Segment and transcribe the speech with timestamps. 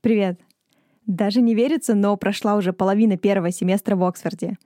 [0.00, 0.38] Привет!
[1.06, 4.56] Даже не верится, но прошла уже половина первого семестра в Оксфорде.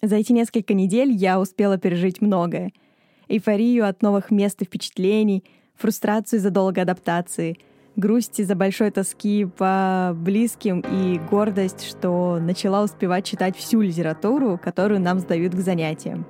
[0.00, 2.72] За эти несколько недель я успела пережить многое.
[3.26, 5.42] Эйфорию от новых мест и впечатлений,
[5.74, 7.58] фрустрацию из-за долгой адаптации,
[7.96, 15.00] грусть из-за большой тоски по близким и гордость, что начала успевать читать всю литературу, которую
[15.00, 16.24] нам сдают к занятиям.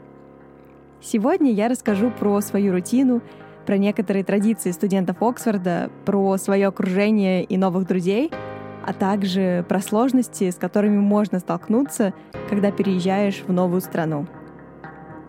[1.03, 3.21] Сегодня я расскажу про свою рутину,
[3.67, 8.31] про некоторые традиции студентов Оксфорда, про свое окружение и новых друзей—
[8.87, 12.15] а также про сложности, с которыми можно столкнуться,
[12.49, 14.27] когда переезжаешь в новую страну.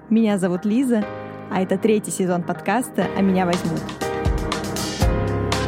[0.09, 1.03] Меня зовут Лиза,
[1.51, 3.81] а это третий сезон подкаста «А меня возьмут».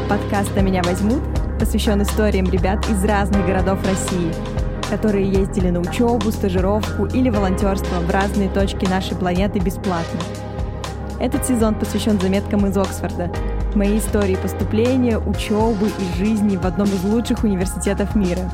[0.07, 1.21] Подкаст «А меня возьмут»
[1.59, 4.31] посвящен историям ребят из разных городов России,
[4.89, 10.19] которые ездили на учебу, стажировку или волонтерство в разные точки нашей планеты бесплатно.
[11.19, 13.29] Этот сезон посвящен заметкам из Оксфорда—
[13.75, 18.49] моей истории поступления, учебы и жизни в одном из лучших университетов мира.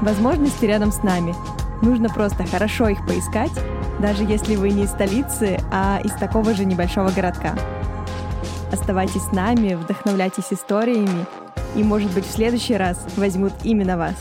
[0.00, 1.34] Возможности рядом с нами.
[1.82, 3.52] Нужно просто хорошо их поискать,
[4.00, 7.54] даже если вы не из столицы, а из такого же небольшого городка.
[8.72, 11.26] Оставайтесь с нами, вдохновляйтесь историями,
[11.74, 14.14] и, может быть, в следующий раз возьмут именно вас.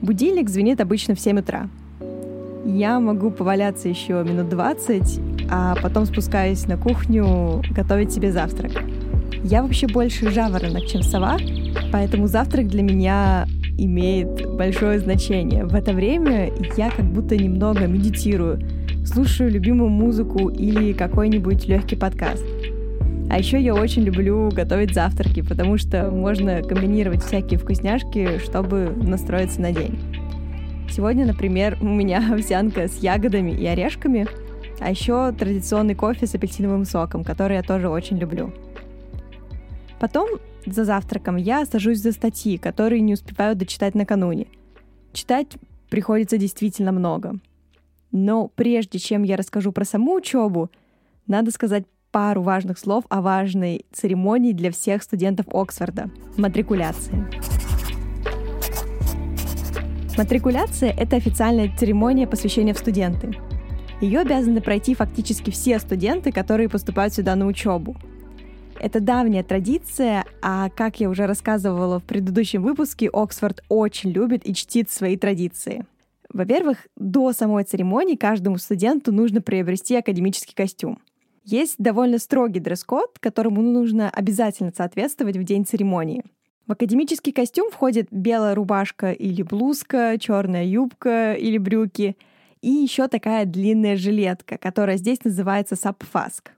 [0.00, 1.68] Будильник звенит обычно в 7 утра.
[2.64, 8.72] Я могу поваляться еще минут 20, а потом спускаюсь на кухню готовить себе завтрак.
[9.42, 11.36] Я вообще больше жаворонок, чем сова,
[11.92, 15.64] поэтому завтрак для меня имеет большое значение.
[15.64, 18.60] В это время я как будто немного медитирую,
[19.04, 22.44] слушаю любимую музыку или какой-нибудь легкий подкаст.
[23.30, 29.60] А еще я очень люблю готовить завтраки, потому что можно комбинировать всякие вкусняшки, чтобы настроиться
[29.60, 29.98] на день.
[30.90, 34.26] Сегодня, например, у меня овсянка с ягодами и орешками,
[34.80, 38.52] а еще традиционный кофе с апельсиновым соком, который я тоже очень люблю.
[40.00, 40.28] Потом
[40.64, 44.46] за завтраком я сажусь за статьи, которые не успеваю дочитать накануне.
[45.12, 45.48] Читать
[45.90, 47.38] приходится действительно много.
[48.10, 50.70] Но прежде чем я расскажу про саму учебу,
[51.26, 57.26] надо сказать пару важных слов о важной церемонии для всех студентов Оксфорда— матрикуляции.
[60.16, 63.36] Матрикуляция— это официальная церемония посвящения в студенты.
[64.00, 67.96] Ее обязаны пройти фактически все студенты, которые поступают сюда на учебу.
[68.80, 74.54] Это давняя традиция, а как я уже рассказывала в предыдущем выпуске, Оксфорд очень любит и
[74.54, 75.84] чтит свои традиции.
[76.32, 80.98] Во-первых, до самой церемонии каждому студенту нужно приобрести академический костюм.
[81.50, 86.22] Есть довольно строгий дресс-код, которому нужно обязательно соответствовать в день церемонии.
[86.66, 92.18] В академический костюм входит белая рубашка или блузка, черная юбка или брюки
[92.60, 96.50] и еще такая длинная жилетка, которая здесь называется сапфаск.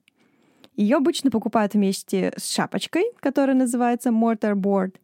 [0.75, 4.97] Ее обычно покупают вместе с шапочкой, которая называется mortarboard,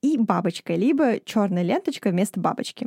[0.00, 2.86] и бабочкой, либо черная ленточка вместо бабочки.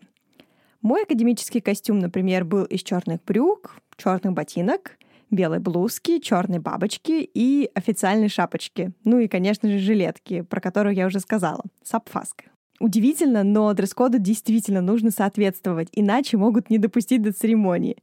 [0.82, 4.98] Мой академический костюм, например, был из черных брюк, черных ботинок—
[5.32, 8.92] белой блузки, черной бабочки и официальной шапочки.
[9.04, 11.64] Ну и, конечно же, жилетки, про которую я уже сказала.
[11.84, 12.46] Сапфаск.
[12.80, 17.98] Удивительно, но дресс-коду действительно нужно соответствовать, иначе могут не допустить до церемонии.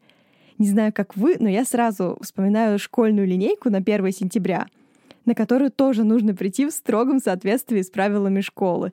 [0.59, 4.67] Не знаю, как вы, но я сразу вспоминаю школьную линейку на 1 сентября,
[5.25, 8.93] на которую тоже нужно прийти в строгом соответствии с правилами школы.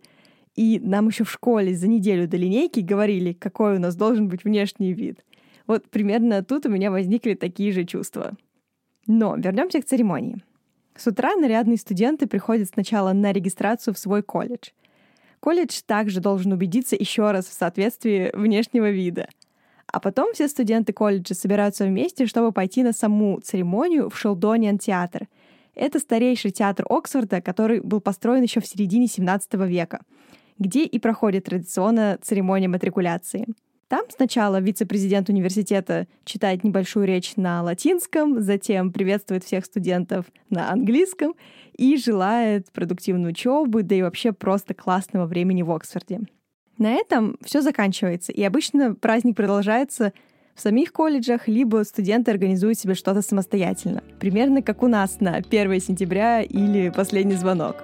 [0.56, 4.44] И нам еще в школе за неделю до линейки говорили, какой у нас должен быть
[4.44, 5.20] внешний вид—
[5.68, 8.34] вот примерно тут у меня возникли такие же чувства.
[9.08, 10.38] Но вернемся к церемонии.
[10.96, 14.70] С утра нарядные студенты приходят сначала на регистрацию в свой колледж.
[15.40, 19.28] Колледж также должен убедиться еще раз в соответствии внешнего вида.
[19.88, 25.28] А потом все студенты колледжа собираются вместе, чтобы пойти на саму церемонию в Шелдониан театр.
[25.76, 30.02] Это старейший театр Оксфорда, который был построен еще в середине 17 века,
[30.60, 33.48] где и проходит традиционная церемония матрикуляции—
[33.94, 41.36] там сначала вице-президент университета читает небольшую речь на латинском, затем приветствует всех студентов на английском
[41.78, 46.22] и желает продуктивной учебы, да и вообще просто классного времени в Оксфорде.
[46.80, 50.12] На этом все заканчивается, и обычно праздник продолжается
[50.56, 54.02] в самих колледжах, либо студенты организуют себе что-то самостоятельно.
[54.20, 57.76] Примерно как у нас на 1 сентября или последний звонок.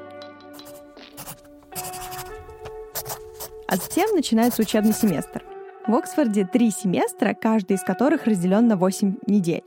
[3.68, 5.44] А затем начинается учебный семестр.
[5.90, 9.64] В Оксфорде три семестра, каждый из которых разделен на 8 недель.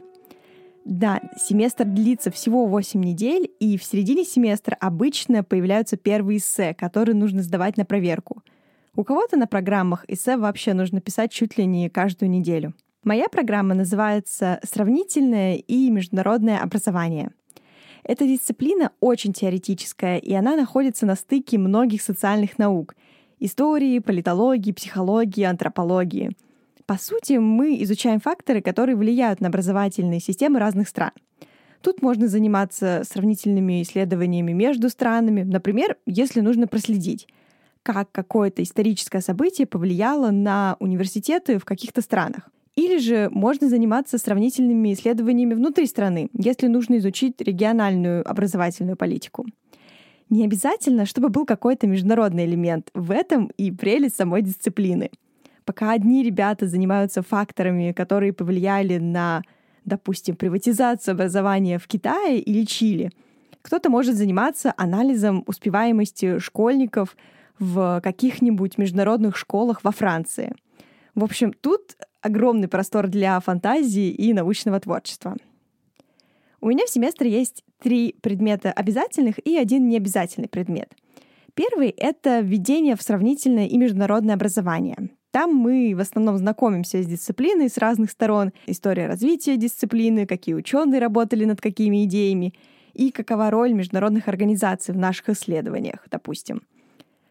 [0.84, 7.16] Да, семестр длится всего 8 недель, и в середине семестра обычно появляются первые эссе, которые
[7.16, 8.44] нужно сдавать на проверку.
[8.94, 12.72] У кого-то на программах эссе вообще нужно писать чуть ли не каждую неделю.
[13.02, 17.32] Моя программа называется «Сравнительное и международное образование».
[18.04, 22.94] Эта дисциплина очень теоретическая, и она находится на стыке многих социальных наук—
[23.44, 26.36] истории, политологии, психологии, антропологии.
[26.86, 31.12] По сути, мы изучаем факторы, которые влияют на образовательные системы разных стран.
[31.80, 37.26] Тут можно заниматься сравнительными исследованиями между странами, например, если нужно проследить,
[37.82, 42.48] как какое-то историческое событие повлияло на университеты в каких-то странах.
[42.76, 49.46] Или же можно заниматься сравнительными исследованиями внутри страны, если нужно изучить региональную образовательную политику.
[50.32, 52.88] Не обязательно, чтобы был какой-то международный элемент.
[52.94, 55.10] В этом и прелесть самой дисциплины.
[55.66, 59.42] Пока одни ребята занимаются факторами, которые повлияли на,
[59.84, 63.10] допустим, приватизацию образования в Китае или Чили,
[63.60, 67.14] кто-то может заниматься анализом успеваемости школьников
[67.58, 70.54] в каких-нибудь международных школах во Франции.
[71.14, 75.36] В общем, тут огромный простор для фантазии и научного творчества.
[76.62, 80.92] У меня в семестре есть три предмета обязательных и один необязательный предмет.
[81.54, 85.10] Первый— это введение в сравнительное и международное образование.
[85.32, 91.00] Там мы в основном знакомимся с дисциплиной с разных сторон, история развития дисциплины, какие ученые
[91.00, 92.54] работали над какими идеями
[92.94, 96.62] и какова роль международных организаций в наших исследованиях, допустим.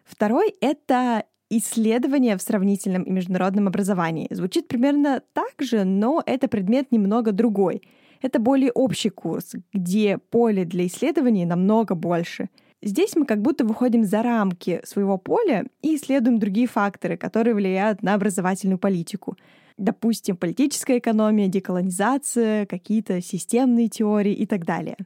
[0.03, 4.27] Второй— это исследование в сравнительном и международном образовании.
[4.29, 7.81] Звучит примерно так же, но это предмет немного другой.
[8.21, 12.49] Это более общий курс, где поле для исследований намного больше.
[12.83, 18.01] Здесь мы как будто выходим за рамки своего поля и исследуем другие факторы, которые влияют
[18.01, 19.37] на образовательную политику.
[19.77, 24.97] Допустим, политическая экономия, деколонизация, какие-то системные теории и так далее.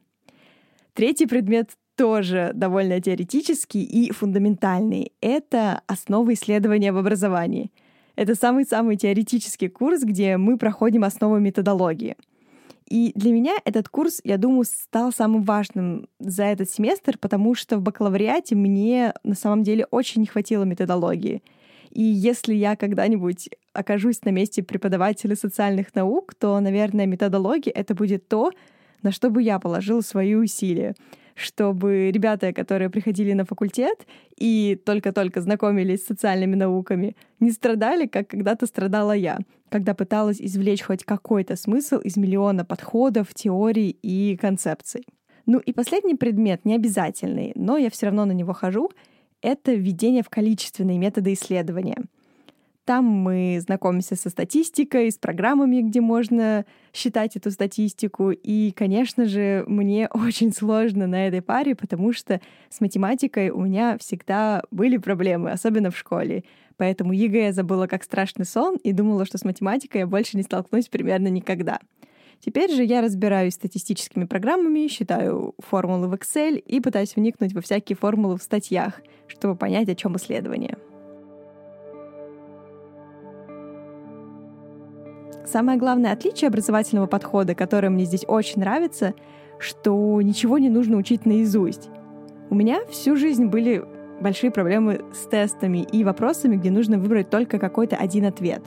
[0.94, 5.14] Третий предмет тоже довольно теоретический и фундаментальный.
[5.22, 7.72] Это основы исследования в образовании.
[8.16, 12.16] Это самый-самый теоретический курс, где мы проходим основы методологии.
[12.88, 17.78] И для меня этот курс, я думаю, стал самым важным за этот семестр, потому что
[17.78, 21.42] в бакалавриате мне на самом деле очень не хватило методологии.
[21.90, 28.28] И если я когда-нибудь окажусь на месте преподавателя социальных наук, то, наверное, методология— это будет
[28.28, 28.52] то,
[29.02, 30.96] на что бы я положила свои усилия
[31.36, 34.08] чтобы ребята, которые приходили на факультет
[34.38, 39.40] и только-только знакомились с социальными науками, не страдали, как когда-то страдала я,
[39.70, 45.06] когда пыталась извлечь хоть какой-то смысл из миллиона подходов, теорий и концепций.
[45.46, 48.92] Ну и последний предмет, не обязательный, но я все равно на него хожу,
[49.42, 51.98] это введение в количественные методы исследования—
[52.86, 58.30] там мы знакомимся со статистикой, с программами, где можно считать эту статистику.
[58.30, 62.40] И, конечно же, мне очень сложно на этой паре, потому что
[62.70, 66.44] с математикой у меня всегда были проблемы, особенно в школе.
[66.78, 70.44] Поэтому ЕГЭ я забыла как страшный сон и думала, что с математикой я больше не
[70.44, 71.80] столкнусь примерно никогда.
[72.40, 77.96] Теперь же я разбираюсь статистическими программами, считаю формулы в Excel и пытаюсь вникнуть во всякие
[77.96, 80.78] формулы в статьях, чтобы понять, о чем исследование.
[85.46, 89.14] Самое главное отличие образовательного подхода, которое мне здесь очень нравится,
[89.60, 91.90] что ничего не нужно учить наизусть.
[92.50, 93.84] У меня всю жизнь были
[94.22, 98.62] большие проблемы с тестами и вопросами, где нужно выбрать только какой-то один ответ.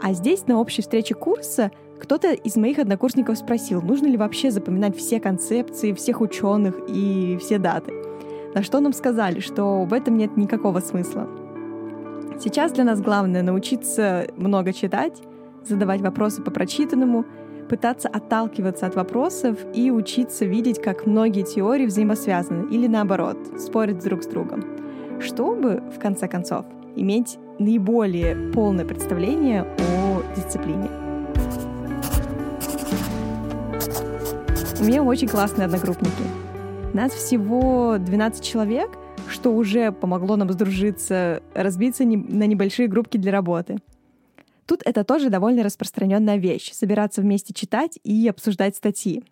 [0.00, 1.70] А здесь на общей встрече курса
[2.00, 7.58] кто-то из моих однокурсников спросил, нужно ли вообще запоминать все концепции, всех ученых и все
[7.58, 7.92] даты.
[8.54, 11.28] На что нам сказали, что в этом нет никакого смысла.
[12.40, 15.22] Сейчас для нас главное научиться много читать,
[15.64, 17.24] задавать вопросы по прочитанному,
[17.68, 24.22] пытаться отталкиваться от вопросов и учиться видеть, как многие теории взаимосвязаны или наоборот, спорят друг
[24.22, 24.64] с другом,
[25.20, 26.66] чтобы, в конце концов,
[26.96, 30.88] иметь наиболее полное представление о дисциплине.
[34.80, 36.12] У меня очень классные одногруппники.
[36.92, 38.90] Нас всего 12 человек,
[39.28, 43.78] что уже помогло нам сдружиться, разбиться на небольшие группки для работы—
[44.66, 49.22] Тут это тоже довольно распространенная вещь— собираться вместе читать и обсуждать статьи.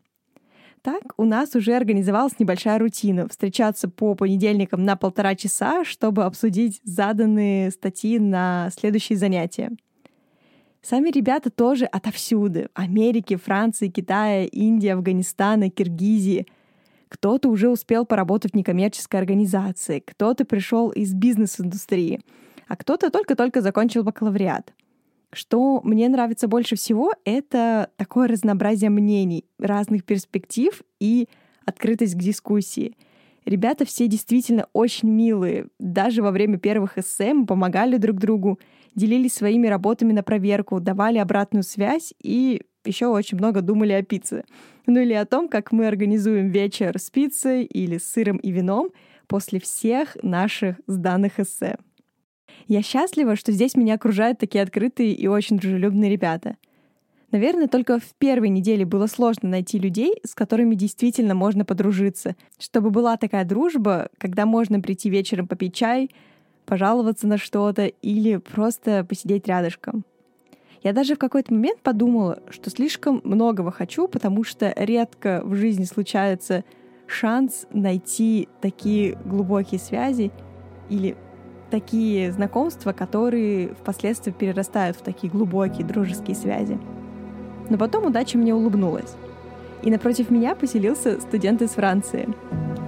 [0.82, 6.80] Так, у нас уже организовалась небольшая рутина— встречаться по понедельникам на полтора часа, чтобы обсудить
[6.84, 9.70] заданные статьи на следующие занятия.
[10.82, 16.48] Сами ребята тоже отовсюду— Америки, Франции, Китая, Индии, Афганистана, Киргизии.
[17.08, 22.20] Кто-то уже успел поработать в некоммерческой организации, кто-то пришел из бизнес-индустрии,
[22.66, 24.72] а кто-то только-только закончил бакалавриат.
[25.32, 31.26] Что мне нравится больше всего, это такое разнообразие мнений, разных перспектив и
[31.64, 32.96] открытость к дискуссии.
[33.46, 35.66] Ребята все действительно очень милые.
[35.78, 38.60] Даже во время первых эссе мы помогали друг другу,
[38.94, 44.44] делились своими работами на проверку, давали обратную связь и еще очень много думали о пицце.
[44.86, 48.90] Ну или о том, как мы организуем вечер с пиццей или с сыром и вином
[49.28, 51.78] после всех наших сданных эссе.
[52.68, 56.56] Я счастлива, что здесь меня окружают такие открытые и очень дружелюбные ребята.
[57.30, 62.90] Наверное, только в первой неделе было сложно найти людей, с которыми действительно можно подружиться, чтобы
[62.90, 66.10] была такая дружба, когда можно прийти вечером попить чай,
[66.66, 70.04] пожаловаться на что-то или просто посидеть рядышком.
[70.82, 75.84] Я даже в какой-то момент подумала, что слишком многого хочу, потому что редко в жизни
[75.84, 76.64] случается
[77.06, 80.32] шанс найти такие глубокие связи
[80.90, 81.16] или
[81.72, 86.78] такие знакомства, которые впоследствии перерастают в такие глубокие дружеские связи.
[87.70, 89.16] Но потом удача мне улыбнулась.
[89.82, 92.28] И напротив меня поселился студент из Франции.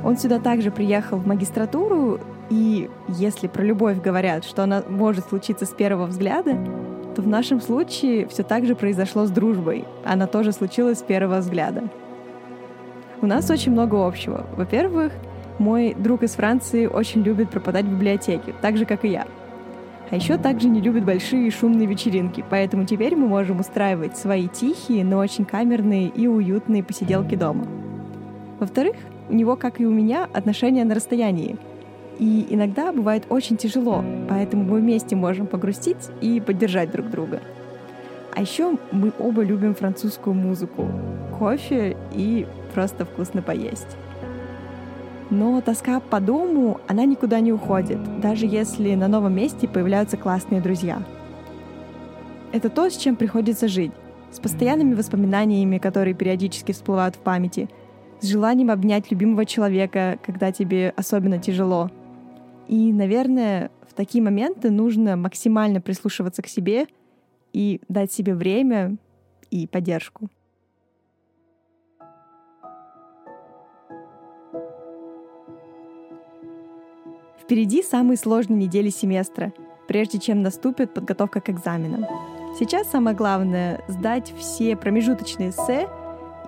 [0.04, 5.64] Он сюда также приехал в магистратуру, и если про любовь говорят, что она может случиться
[5.64, 6.54] с первого взгляда,
[7.16, 9.86] то в нашем случае все так же произошло с дружбой.
[10.04, 11.84] Она тоже случилась с первого взгляда.
[13.22, 14.46] У нас очень много общего.
[14.58, 15.14] Во-первых,
[15.58, 19.26] мой друг из Франции очень любит пропадать в библиотеке, так же, как и я.
[20.10, 25.04] А еще также не любит большие шумные вечеринки, поэтому теперь мы можем устраивать свои тихие,
[25.04, 27.66] но очень камерные и уютные посиделки дома.
[28.60, 28.96] Во-вторых,
[29.28, 31.56] у него, как и у меня, отношения на расстоянии—
[32.18, 37.40] и иногда бывает очень тяжело, поэтому мы вместе можем погрустить и поддержать друг друга.
[38.34, 40.88] А еще мы оба любим французскую музыку,
[41.38, 43.96] кофе и просто вкусно поесть.
[45.30, 50.60] Но тоска по дому, она никуда не уходит, даже если на новом месте появляются классные
[50.60, 51.02] друзья.
[52.52, 53.92] Это то, с чем приходится жить,
[54.30, 57.68] с постоянными воспоминаниями, которые периодически всплывают в памяти,
[58.20, 61.90] с желанием обнять любимого человека, когда тебе особенно тяжело—
[62.68, 66.86] и, наверное, в такие моменты нужно максимально прислушиваться к себе
[67.52, 68.96] и дать себе время
[69.50, 70.28] и поддержку.
[77.44, 79.52] Впереди самые сложные недели семестра,
[79.86, 82.06] прежде чем наступит подготовка к экзаменам.
[82.58, 85.86] Сейчас самое главное— сдать все промежуточные эссе,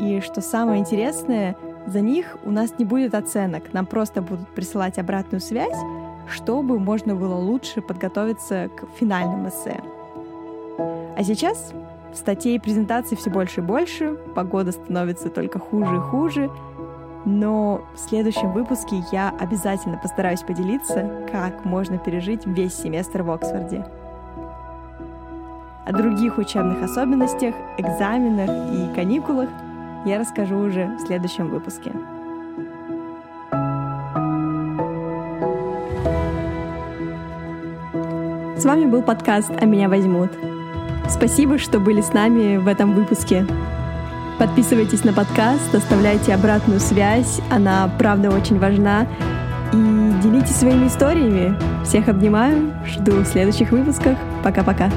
[0.00, 1.55] и, что самое интересное,
[1.87, 5.76] за них у нас не будет оценок, нам просто будут присылать обратную связь,
[6.31, 9.83] чтобы можно было лучше подготовиться к финальным эссе.
[10.79, 11.75] А сейчас
[12.15, 16.50] статей и презентаций все больше и больше, погода становится только хуже и хуже,
[17.26, 23.85] но в следующем выпуске я обязательно постараюсь поделиться, как можно пережить весь семестр в Оксфорде.
[25.85, 29.50] О других учебных особенностях, экзаменах и каникулах
[30.06, 31.92] я расскажу уже в следующем выпуске.
[38.56, 40.30] С вами был подкаст «А меня возьмут».
[41.09, 43.47] Спасибо, что были с нами в этом выпуске.
[44.38, 49.07] Подписывайтесь на подкаст, оставляйте обратную связь, она правда очень важна.
[49.73, 49.76] И
[50.23, 51.57] делитесь своими историями.
[51.85, 54.16] Всех обнимаю, жду в следующих выпусках.
[54.45, 54.90] Пока-пока.